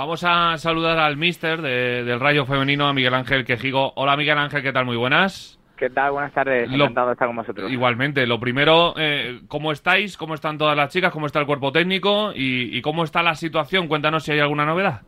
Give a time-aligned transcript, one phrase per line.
[0.00, 3.92] Vamos a saludar al mister del Rayo Femenino, a Miguel Ángel Quejigo.
[3.96, 4.86] Hola Miguel Ángel, ¿qué tal?
[4.86, 5.60] Muy buenas.
[5.76, 6.12] ¿Qué tal?
[6.12, 6.72] Buenas tardes.
[6.72, 7.70] Encantado de estar con vosotros.
[7.70, 8.26] Igualmente.
[8.26, 10.16] Lo primero, eh, ¿cómo estáis?
[10.16, 11.12] ¿Cómo están todas las chicas?
[11.12, 12.32] ¿Cómo está el cuerpo técnico?
[12.34, 13.88] ¿Y, cómo está la situación?
[13.88, 15.02] Cuéntanos si hay alguna novedad.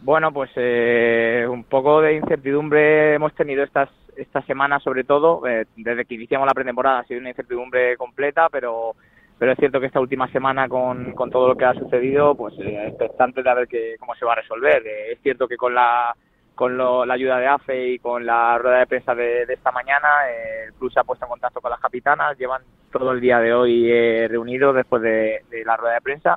[0.00, 5.46] Bueno, pues eh, un poco de incertidumbre hemos tenido estas esta semana sobre todo.
[5.46, 8.94] Eh, desde que iniciamos la pretemporada ha sido una incertidumbre completa, pero
[9.38, 12.54] pero es cierto que esta última semana con, con todo lo que ha sucedido, pues
[12.58, 14.86] eh, expectante de ver que, cómo se va a resolver.
[14.86, 16.14] Eh, es cierto que con la
[16.58, 20.64] con la ayuda de AFE y con la rueda de prensa de, esta mañana, eh,
[20.66, 23.54] el club se ha puesto en contacto con las capitanas, llevan todo el día de
[23.54, 26.36] hoy eh, reunidos después de, la rueda de prensa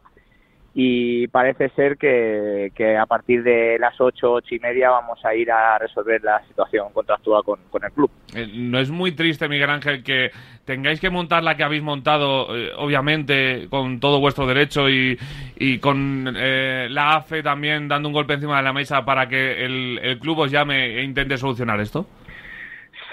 [0.73, 5.51] y parece ser que, a partir de las ocho, ocho y media vamos a ir
[5.51, 8.09] a resolver la situación contractual con, con el club.
[8.33, 10.31] Eh, ¿No es muy triste, Miguel Ángel, que
[10.63, 15.19] tengáis que montar la que habéis montado, eh, obviamente, con todo vuestro derecho y,
[15.57, 19.65] y con eh, la AFE también dando un golpe encima de la mesa para que
[19.65, 22.05] el, el club os llame e intente solucionar esto?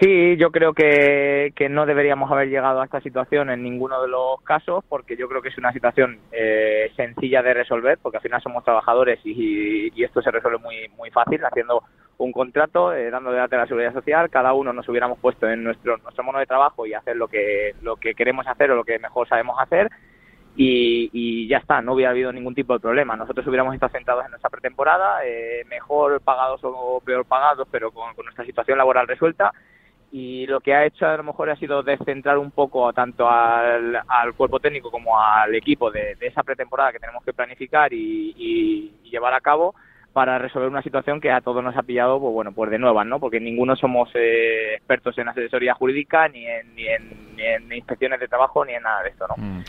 [0.00, 4.06] Sí, yo creo que, que, no deberíamos haber llegado a esta situación en ninguno de
[4.06, 8.22] los casos, porque yo creo que es una situación eh, sencilla de resolver, porque al
[8.22, 11.82] final somos trabajadores y, y, esto se resuelve muy muy fácil haciendo
[12.18, 15.96] un contrato, eh, dando de la seguridad social, cada uno nos hubiéramos puesto en nuestro
[15.98, 19.00] nuestro mono de trabajo y hacer lo que lo que queremos hacer o lo que
[19.00, 19.90] mejor sabemos hacer.
[20.54, 23.16] Y, y, ya está, no hubiera habido ningún tipo de problema.
[23.16, 28.12] Nosotros hubiéramos estado sentados en nuestra pretemporada, eh, mejor pagados o peor pagados, pero con
[28.24, 29.52] nuestra situación laboral resuelta
[30.10, 33.96] y lo que ha hecho a lo mejor ha sido descentrar un poco tanto al,
[34.06, 39.32] al cuerpo técnico como al equipo de, esa pretemporada que tenemos que planificar y, llevar
[39.32, 39.74] a cabo
[40.12, 43.06] para resolver una situación que a todos nos ha pillado pues bueno pues de nuevas
[43.06, 48.28] no porque ninguno somos eh, expertos en asesoría jurídica ni en, ni en, inspecciones de
[48.28, 49.64] trabajo ni en nada de esto no mm.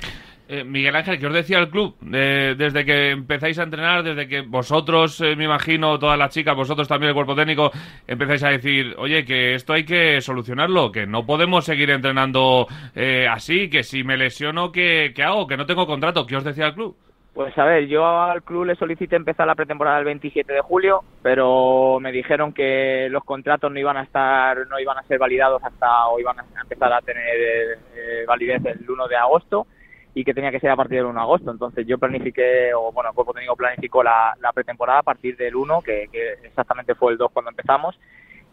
[0.52, 1.96] Eh, Miguel Ángel, ¿qué os decía el club?
[2.02, 6.88] desde que empezáis a entrenar, desde que vosotros, eh, me imagino, todas las chicas, vosotros
[6.88, 7.70] también, el cuerpo técnico,
[8.08, 13.28] empezáis a decir, oye, que esto hay que solucionarlo, que no podemos seguir entrenando eh,
[13.30, 15.46] así, que si me lesiono, ¿qué, ¿qué hago?
[15.46, 16.26] Que no tengo contrato.
[16.26, 16.98] ¿Qué os decía el club?
[17.36, 21.04] Pues a ver, yo al club le solicité empezar la pretemporada el 27 de julio,
[21.22, 25.64] pero me dijeron que los contratos no iban a estar, no iban a ser validados
[25.64, 27.78] hasta o iban a empezar a tener
[28.26, 29.68] validez el 1 de agosto
[30.20, 31.50] y que tenía que ser a partir del 1 de agosto.
[31.50, 35.82] Entonces yo planifiqué, o bueno, el cuerpo técnico planificó la, pretemporada a partir del 1,
[35.82, 36.10] que,
[36.44, 37.98] exactamente fue el 2 cuando empezamos.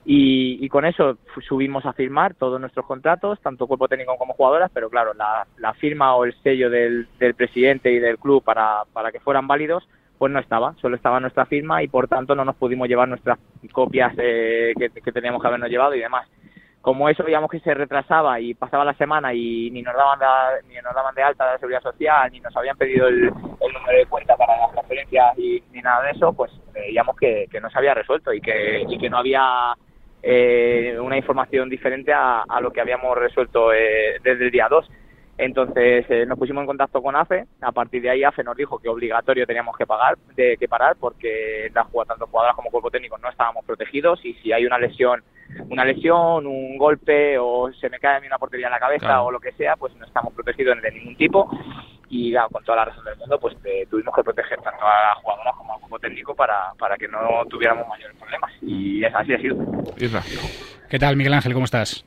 [0.05, 1.19] Y, con eso
[1.49, 6.15] subimos a firmar todos nuestros contratos, tanto cuerpo técnico como jugadoras, pero claro, la, firma
[6.15, 9.89] o el sello del, presidente y del club para, para que fueran válidos,
[10.19, 13.41] pues no estaba, solo estaba nuestra firma y por tanto no nos pudimos llevar nuestras
[13.73, 16.29] copias eh, que, que teníamos que habernos llevado y demás
[16.87, 20.69] como eso veíamos que se retrasaba y pasaba la semana y ni nos daban de,
[20.69, 23.99] ni nos daban de alta de la seguridad social ni nos habían pedido el, número
[23.99, 27.69] de cuenta para las transferencias y ni nada de eso pues veíamos que, que no
[27.71, 29.75] se había resuelto y que, y que no había
[30.23, 34.89] eh, una información diferente a, a, lo que habíamos resuelto eh, desde el día 2
[35.39, 38.79] entonces eh, nos pusimos en contacto con AFE, a partir de ahí AFE nos dijo
[38.79, 43.29] que obligatorio teníamos que pagar, de que parar porque tanto jugadoras como cuerpo técnico no
[43.29, 45.25] estábamos protegidos y si hay una lesión
[45.69, 49.23] una lesión, un golpe o se me cae a mí una portería en la cabeza
[49.23, 51.49] o lo que sea, pues no estamos protegidos de ningún tipo
[52.09, 55.19] y con toda la razón del mundo pues eh, tuvimos que proteger tanto a las
[55.23, 57.19] jugadoras como al grupo técnico para, para que no
[57.49, 59.57] tuviéramos mayores problemas y así ha sido.
[60.89, 61.53] ¿Qué tal Miguel Ángel?
[61.53, 62.05] ¿Cómo estás?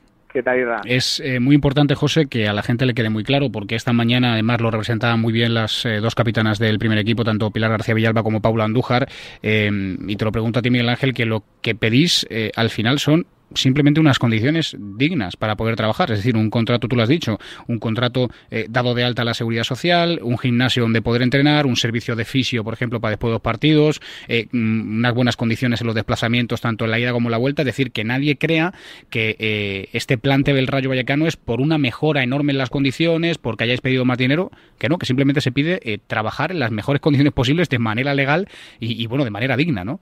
[0.84, 3.92] Es eh, muy importante, José, que a la gente le quede muy claro, porque esta
[3.92, 7.70] mañana además lo representaban muy bien las eh, dos capitanas del primer equipo, tanto Pilar
[7.70, 9.08] García Villalba como Paula Andújar.
[9.42, 12.26] y te lo pregunto a ti, Miguel Ángel, que lo que pedís
[12.56, 16.10] al final son simplemente unas condiciones dignas para poder trabajar.
[16.10, 19.24] Es decir, un contrato, tú lo has dicho, un contrato eh, dado de alta a
[19.24, 23.12] la seguridad social, un gimnasio donde poder entrenar, un servicio de fisio, por ejemplo, para
[23.12, 26.98] después de los partidos, eh, mm, unas buenas condiciones en los desplazamientos, tanto en la
[26.98, 27.62] ida como la vuelta.
[27.62, 28.72] Es decir, que nadie crea
[29.08, 33.38] que eh, este plante del Rayo Vallecano es por una mejora enorme en las condiciones,
[33.38, 37.00] porque hayáis pedido más dinero, que no, que simplemente se pide trabajar en las mejores
[37.00, 40.00] condiciones posibles de manera legal y, y bueno, de manera digna, ¿no?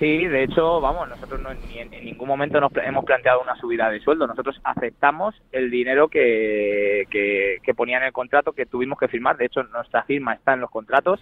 [0.00, 3.90] Sí, de hecho, vamos, nosotros no, ni en, ningún momento nos hemos planteado una subida
[3.90, 4.26] de sueldo.
[4.26, 9.36] Nosotros aceptamos el dinero que, que, ponía en el contrato que tuvimos que firmar.
[9.36, 11.20] De hecho, nuestra firma está en los contratos,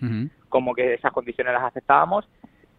[0.49, 2.29] como que esas condiciones las aceptábamos.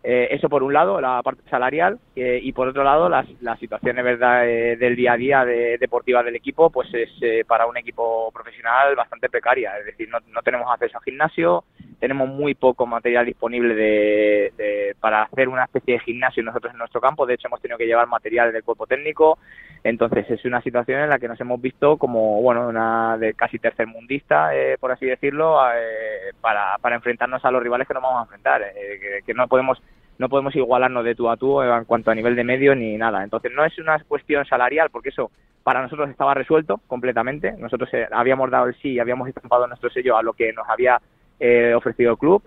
[0.02, 3.58] Eh, eso por un lado, la parte salarial, eh, y por otro lado, las, la
[3.58, 7.10] situación verdad eh, del día a día de, deportiva del equipo, pues es
[7.46, 9.78] para un equipo profesional bastante precaria.
[9.78, 11.66] Es decir, no, no tenemos acceso a gimnasio,
[12.00, 17.02] tenemos muy poco material disponible de, para hacer una especie de gimnasio nosotros en nuestro
[17.02, 17.26] campo.
[17.26, 19.38] De hecho, hemos tenido que llevar material del cuerpo técnico.
[19.84, 23.60] Entonces, es una situación en la que nos hemos visto como, bueno, una de casi
[23.60, 28.20] tercermundista, eh, por así decirlo, eh, para, para enfrentarnos a los rivales que nos vamos
[28.20, 28.62] a enfrentar.
[28.62, 29.82] Eh, que, no podemos
[30.18, 33.24] no podemos igualarnos de tú a tú en cuanto a nivel de medio ni nada.
[33.24, 35.32] Entonces no es una cuestión salarial, porque eso
[35.64, 37.54] para nosotros estaba resuelto completamente.
[37.58, 40.68] Nosotros eh, habíamos dado el sí y habíamos estampado nuestro sello a lo que nos
[40.68, 41.00] había
[41.40, 42.44] eh, ofrecido el club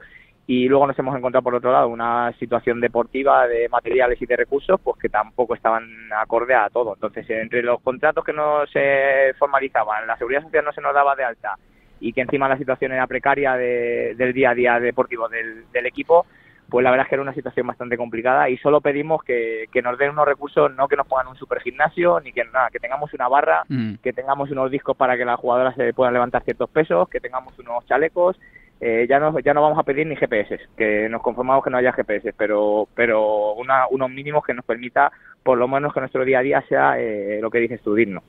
[0.47, 4.37] y luego nos hemos encontrado por otro lado una situación deportiva de materiales y de
[4.37, 5.89] recursos pues que tampoco estaban
[6.21, 10.73] acorde a todo entonces entre los contratos que no se formalizaban la seguridad social no
[10.73, 11.57] se nos daba de alta
[12.01, 16.27] y que encima la situación era precaria del día a día deportivo del, equipo
[16.69, 19.99] pues la verdad es que era una situación bastante complicada y solo pedimos que, nos
[19.99, 23.13] den unos recursos, no que nos pongan un super gimnasio, ni que nada, que tengamos
[23.13, 23.97] una barra, mm.
[23.97, 27.59] que tengamos unos discos para que las jugadoras se puedan levantar ciertos pesos, que tengamos
[27.59, 28.39] unos chalecos,
[28.85, 31.77] eh, ya no ya no vamos a pedir ni GPS, que nos conformamos que no
[31.77, 36.25] haya GPS, pero pero una, unos mínimos que nos permita por lo menos que nuestro
[36.25, 38.25] día a día sea eh, lo que dices tú, digno.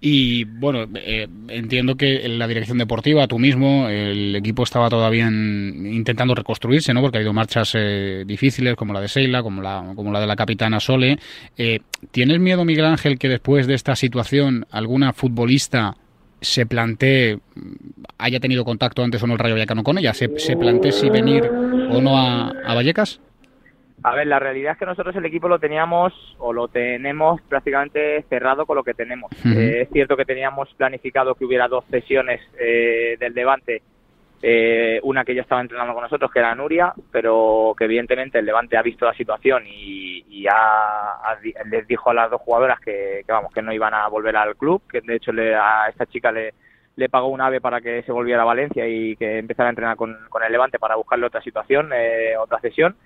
[0.00, 5.26] Y bueno, eh, entiendo que en la dirección deportiva, tú mismo, el equipo estaba todavía
[5.26, 7.00] intentando reconstruirse, ¿no?
[7.00, 7.76] Porque ha habido marchas
[8.24, 11.18] difíciles, como la de Seila, como la, como la de la capitana Sole.
[12.10, 15.94] ¿Tienes miedo, Miguel Ángel, que después de esta situación alguna futbolista
[16.42, 17.38] se plantee,
[18.18, 21.08] haya tenido contacto antes o no el Rayo Vallecano con ella, se, se plantee si
[21.08, 23.20] venir o no a, Vallecas?
[24.02, 28.24] A ver, la realidad es que nosotros el equipo lo teníamos o lo tenemos prácticamente
[28.28, 29.30] cerrado con lo que tenemos.
[29.46, 33.82] Eh, es cierto que teníamos planificado que hubiera dos sesiones eh, del Levante
[34.44, 38.44] eh, una que ya estaba entrenando con nosotros, que era Nuria, pero que evidentemente el
[38.44, 40.46] Levante ha visto la situación y, y
[41.70, 44.82] les dijo a las dos jugadoras que, vamos que no iban a volver al club,
[44.90, 46.52] que de hecho le, a esta chica le,
[47.08, 50.16] pagó un ave para que se volviera a Valencia y que empezara a entrenar con,
[50.28, 52.96] con el Levante para buscarle otra situación, eh, otra sesión.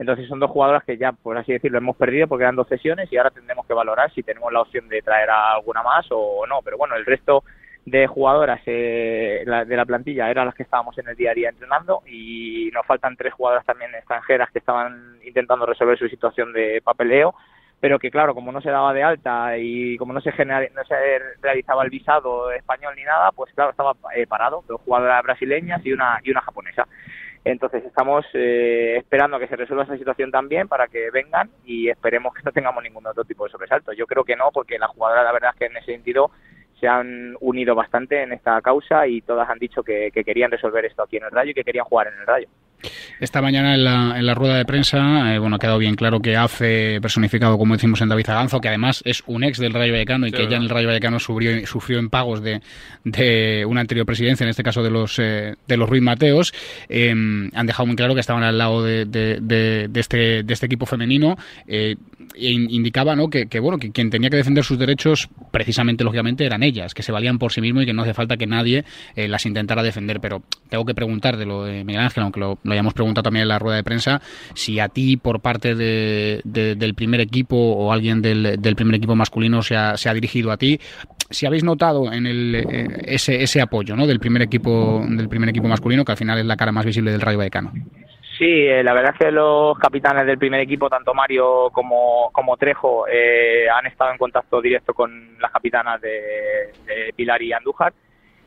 [0.00, 3.12] Entonces son dos jugadoras que ya, por así decirlo, hemos perdido porque eran dos sesiones
[3.12, 6.46] y ahora tendremos que valorar si tenemos la opción de traer a alguna más o
[6.48, 6.62] no.
[6.64, 7.44] Pero bueno, el resto
[7.86, 11.48] de jugadoras eh, de la plantilla eran las que estábamos en el día a día
[11.48, 16.82] entrenando y nos faltan tres jugadoras también extranjeras que estaban intentando resolver su situación de
[16.84, 17.34] papeleo
[17.80, 21.18] pero que claro, como no se daba de alta y como no se, no se
[21.40, 25.92] realizaba el visado español ni nada, pues claro, estaba eh, parado, dos jugadoras brasileñas y
[25.92, 26.86] una, y una japonesa.
[27.42, 31.88] Entonces estamos eh, esperando a que se resuelva esa situación también para que vengan y
[31.88, 33.94] esperemos que no tengamos ningún otro tipo de sobresalto.
[33.94, 36.30] Yo creo que no, porque la jugadora la verdad es que en ese sentido
[36.80, 41.02] se han unido bastante en esta causa y todas han dicho que, querían resolver esto
[41.02, 42.48] aquí en el Rayo y que querían jugar en el Rayo.
[43.20, 46.20] Esta mañana en la, en la rueda de prensa, eh, bueno, ha quedado bien claro
[46.20, 49.92] que hace personificado, como decimos en David Zaganzo, que además es un ex del Rayo
[49.92, 52.62] Vallecano y que ya en el Rayo Vallecano sufrió, sufrió en pagos de,
[53.04, 56.54] de, una anterior presidencia, en este caso de los, eh, de los Ruiz Mateos,
[56.88, 60.86] em, han dejado muy claro que estaban al lado de, de, este, de este equipo
[60.86, 61.36] femenino.
[62.36, 63.28] Indicaba ¿no?
[63.28, 67.12] que, bueno que quien tenía que defender sus derechos precisamente lógicamente eran ellas que se
[67.12, 68.84] valían por sí mismos y que no hace falta que nadie
[69.16, 72.58] eh, las intentara defender pero tengo que preguntar de lo de Miguel Ángel aunque lo,
[72.64, 74.20] hayamos preguntado también en la rueda de prensa
[74.54, 79.62] si a ti por parte de, del primer equipo o alguien del, primer equipo masculino
[79.62, 80.78] se ha, se ha dirigido a ti
[81.30, 84.06] si habéis notado en el, eh, ese, ese apoyo ¿no?
[84.06, 87.12] del primer equipo del primer equipo masculino que al final es la cara más visible
[87.12, 87.72] del Rayo Vallecano
[88.40, 92.56] Sí, eh, la verdad es que los capitanes del primer equipo, tanto Mario como, como
[92.56, 96.72] Trejo, eh, han estado en contacto directo con las capitanas de,
[97.14, 97.92] Pilar y Andújar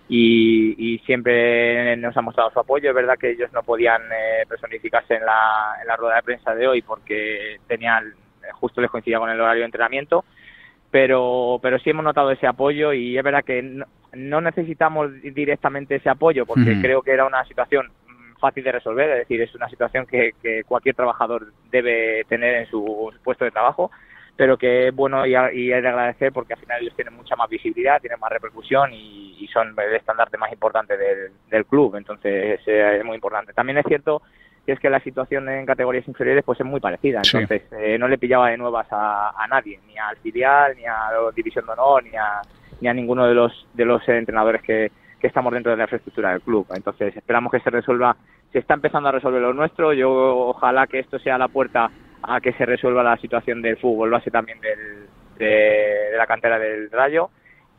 [0.09, 2.89] y, siempre nos han mostrado su apoyo.
[2.89, 6.55] Es verdad que ellos no podían eh, personificarse en la, en la rueda de prensa
[6.55, 8.15] de hoy porque tenían,
[8.53, 10.25] justo les coincidía con el horario de entrenamiento,
[10.89, 16.09] pero, pero sí hemos notado ese apoyo y es verdad que no, necesitamos directamente ese
[16.09, 17.91] apoyo porque creo que era una situación
[18.43, 20.33] fácil de resolver, es decir, es una situación que,
[20.67, 23.89] cualquier trabajador debe tener en su puesto de trabajo,
[24.35, 27.49] pero que es bueno y, y de agradecer porque al final ellos tienen mucha más
[27.49, 33.15] visibilidad, tienen más repercusión y, son el estandarte más importante del, club, entonces es muy
[33.15, 33.53] importante.
[33.53, 34.23] También es cierto
[34.65, 38.07] que es que la situación en categorías inferiores pues es muy parecida, entonces eh, no
[38.07, 42.03] le pillaba de nuevas a, nadie, ni al filial, ni a la División de Honor,
[42.03, 42.41] ni a,
[42.81, 44.91] ni a ninguno de los, de los entrenadores que,
[45.23, 46.67] que estamos dentro de la infraestructura del club.
[46.75, 48.13] Entonces esperamos que se resuelva,
[48.51, 50.11] se está empezando a resolver lo nuestro, yo
[50.49, 51.89] ojalá que esto sea la puerta
[52.21, 56.91] a que se resuelva la situación del fútbol base también del, de, la cantera del
[56.91, 57.29] Rayo.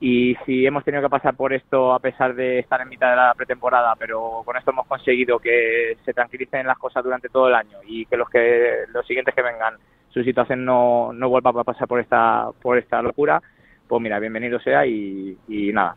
[0.01, 3.17] Y si hemos tenido que pasar por esto a pesar de estar en mitad de
[3.17, 7.55] la pretemporada, pero con esto hemos conseguido que se tranquilicen las cosas durante todo el
[7.55, 9.75] año y que los que los siguientes que vengan
[10.09, 13.43] su situación no, no vuelva a pasar por esta por esta locura,
[13.87, 15.37] pues mira, bienvenido sea y
[15.75, 15.97] nada,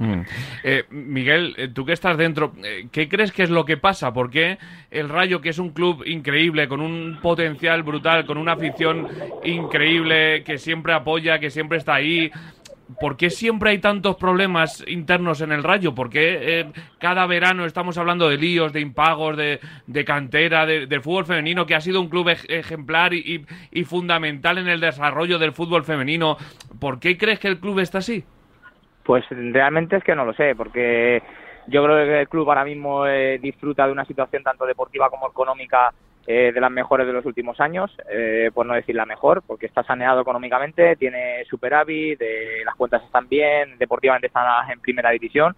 [0.00, 0.22] Mm.
[0.64, 4.14] Eh, Miguel, eh, tú que estás dentro, eh, ¿qué crees que es lo que pasa?
[4.14, 4.56] ¿Por qué
[4.90, 9.06] el Rayo, que es un club increíble, con un potencial brutal, con una afición
[9.44, 12.30] increíble, que siempre apoya, que siempre está ahí,
[12.98, 15.94] ¿por qué siempre hay tantos problemas internos en el Rayo?
[15.94, 16.66] ¿Por qué
[16.98, 19.60] cada verano estamos hablando de líos, de impagos, de,
[20.06, 23.44] cantera, de, fútbol femenino, que ha sido un club ejemplar y,
[23.84, 26.38] fundamental en el desarrollo del fútbol femenino?
[26.78, 28.24] ¿Por qué crees que el club está así?
[29.04, 31.22] Pues realmente es que no lo sé, porque
[31.66, 35.28] yo creo que el club ahora mismo eh, disfruta de una situación tanto deportiva como
[35.28, 35.92] económica
[36.26, 39.66] eh, de las mejores de los últimos años, eh, por no decir la mejor, porque
[39.66, 42.20] está saneado económicamente, tiene superávit,
[42.64, 45.54] las cuentas están bien, deportivamente están en primera división.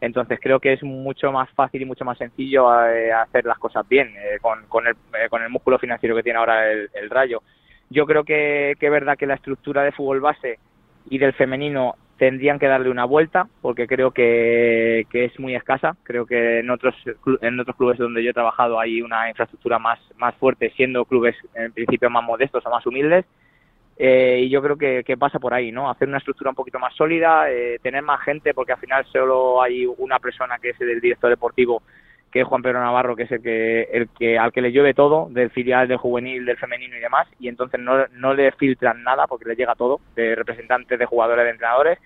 [0.00, 4.12] Entonces creo que es mucho más fácil y mucho más sencillo hacer las cosas bien
[4.40, 4.96] con, con, el,
[5.30, 7.40] con el músculo financiero que tiene ahora el, el Rayo.
[7.88, 10.58] Yo creo que, que es verdad que la estructura de fútbol base
[11.08, 15.96] y del femenino tendrían que darle una vuelta porque creo que, es muy escasa.
[16.04, 16.94] Creo que en otros,
[17.40, 21.34] en otros clubes donde yo he trabajado hay una infraestructura más, más fuerte, siendo clubes
[21.56, 23.24] en principio más modestos o más humildes.
[23.98, 25.90] Eh, y yo creo que, pasa por ahí, ¿no?
[25.90, 29.60] Hacer una estructura un poquito más sólida, eh, tener más gente, porque al final solo
[29.60, 31.82] hay una persona que es el director deportivo
[32.32, 34.94] que es Juan Pedro Navarro, que es el que, el que al que le llueve
[34.94, 39.02] todo, del filial, del juvenil, del femenino y demás, y entonces no, no le filtran
[39.02, 41.98] nada porque le llega todo, de representantes, de jugadores, de entrenadores,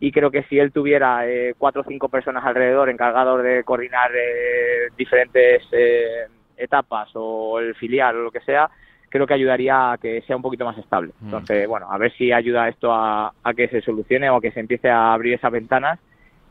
[0.00, 4.10] y creo que si él tuviera eh, cuatro o cinco personas alrededor encargados de coordinar
[4.14, 6.26] eh, diferentes eh,
[6.56, 8.68] etapas o el filial o lo que sea,
[9.10, 11.12] creo que ayudaría a que sea un poquito más estable.
[11.20, 11.24] Mm.
[11.26, 14.60] Entonces, bueno, a ver si ayuda esto a, a que se solucione o que se
[14.60, 16.00] empiece a abrir esas ventanas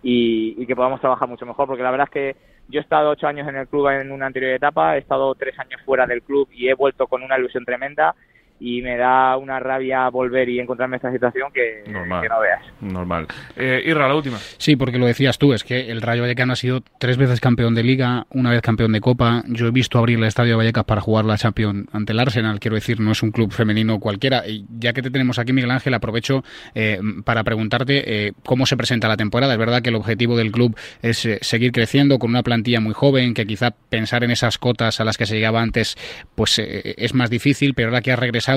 [0.03, 2.35] y, que podamos trabajar mucho mejor, porque la verdad es que
[2.67, 5.57] yo he estado ocho años en el club en una anterior etapa, he estado tres
[5.59, 8.15] años fuera del club y he vuelto con una ilusión tremenda
[8.63, 11.99] y me da una rabia volver y encontrarme esta situación que, no
[12.39, 12.61] veas.
[12.79, 13.27] Normal.
[13.57, 14.37] Eh, Irra, la última.
[14.37, 17.75] Sí, porque lo decías tú, es que el Rayo Vallecano ha sido tres veces campeón
[17.75, 19.43] de Liga, una vez campeón de Copa.
[19.47, 22.61] Yo he visto abrir el Estadio de Vallecas para jugar la Champions ante el Arsenal,
[22.61, 24.47] quiero decir, no es un club femenino cualquiera.
[24.47, 28.77] Y ya que te tenemos aquí, Miguel Ángel, aprovecho eh, para preguntarte eh, cómo se
[28.77, 29.51] presenta la temporada.
[29.51, 32.93] Es verdad que el objetivo del club es eh, seguir creciendo con una plantilla muy
[32.93, 35.97] joven, que quizá pensar en esas cotas a las que se llegaba antes
[36.35, 38.52] pues es más difícil, pero ahora que ha regresado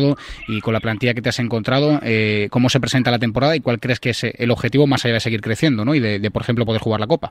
[0.48, 3.60] y con la plantilla que te has encontrado, eh, cómo se presenta la temporada y
[3.60, 5.94] cuál crees que es el objetivo más allá de seguir creciendo ¿no?
[5.94, 7.30] y de, por ejemplo, poder jugar la Copa.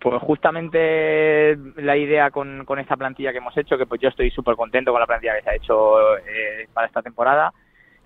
[0.00, 4.30] Pues justamente la idea con, con esta plantilla que hemos hecho, que pues yo estoy
[4.30, 7.52] súper contento con la plantilla que se ha hecho eh, para esta temporada,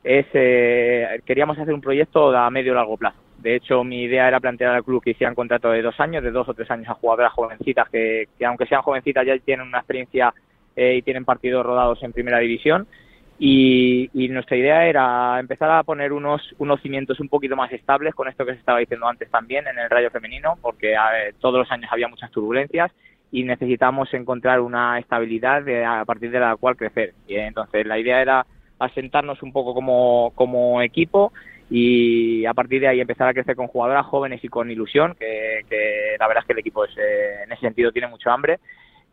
[0.04, 3.16] es eh, queríamos hacer un proyecto a medio y largo plazo.
[3.38, 6.30] De hecho, mi idea era plantear al club que hicieran contrato de dos años, de
[6.30, 9.78] dos o tres años a jugadoras jovencitas que, que aunque sean jovencitas ya tienen una
[9.78, 10.34] experiencia
[10.76, 12.86] y tienen partidos rodados en primera división
[13.38, 18.28] y, nuestra idea era empezar a poner unos, unos cimientos un poquito más estables con
[18.28, 20.94] esto que se estaba diciendo antes también en el rayo femenino, porque
[21.40, 22.90] todos los años había muchas turbulencias
[23.30, 27.14] y necesitamos encontrar una estabilidad a partir de la cual crecer.
[27.26, 28.46] Y entonces la idea era
[28.78, 31.32] asentarnos un poco como, como equipo
[31.68, 35.62] y a partir de ahí empezar a crecer con jugadoras jóvenes y con ilusión, que,
[35.68, 38.60] que la verdad es que el equipo es, eh, en ese sentido tiene mucho hambre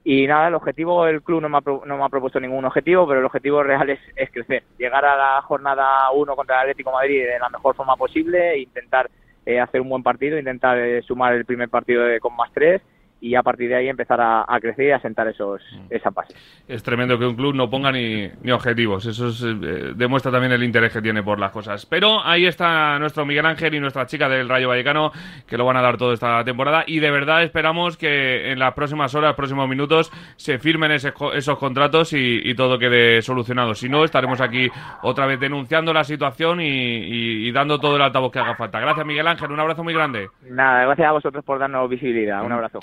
[0.03, 3.07] y nada, el objetivo, el club no me ha, no me ha propuesto ningún objetivo,
[3.07, 6.91] pero el objetivo real es, es crecer, llegar a la jornada 1 contra el Atlético
[6.91, 9.09] Madrid de la mejor forma posible, e intentar
[9.45, 12.81] eh, hacer un buen partido, intentar eh, sumar el primer partido de, con más tres
[13.23, 15.85] y a partir de ahí empezar a, crecer y a sentar esos, mm.
[15.89, 16.35] esa base.
[16.67, 20.61] Es tremendo que un club no ponga ni, ni objetivos, eso eh, demuestra también el
[20.61, 21.85] interés que tiene por las cosas.
[21.85, 25.13] Pero ahí está nuestro Miguel Ángel y nuestra chica del Rayo Vallecano,
[25.47, 28.73] que lo van a dar toda esta temporada y de verdad esperamos que en las
[28.73, 33.73] próximas horas, próximos minutos, se firmen esos contratos y, todo quede solucionado.
[33.73, 34.69] Si no, estaremos aquí
[35.01, 38.81] otra vez denunciando la situación y, y dando todo el altavoz que haga falta.
[38.81, 40.27] Gracias Miguel Ángel, un abrazo muy grande.
[40.43, 42.81] Nada, gracias a vosotros por darnos visibilidad, un abrazo.